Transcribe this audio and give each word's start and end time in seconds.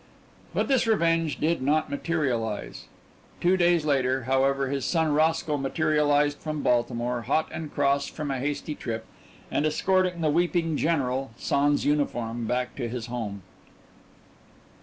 But 0.55 0.67
this 0.67 0.87
revenge 0.87 1.39
did 1.39 1.61
not 1.61 1.91
materialise. 1.91 2.87
Two 3.39 3.55
days 3.55 3.85
later, 3.85 4.23
however, 4.23 4.67
his 4.67 4.83
son 4.83 5.13
Roscoe 5.13 5.57
materialised 5.57 6.39
from 6.39 6.63
Baltimore, 6.63 7.21
hot 7.21 7.49
and 7.51 7.71
cross 7.71 8.07
from 8.07 8.31
a 8.31 8.39
hasty 8.39 8.73
trip, 8.73 9.05
and 9.51 9.63
escorted 9.63 10.19
the 10.19 10.31
weeping 10.31 10.75
general, 10.75 11.33
sans 11.37 11.85
uniform, 11.85 12.47
back 12.47 12.75
to 12.77 12.89
his 12.89 13.05
home. 13.13 13.43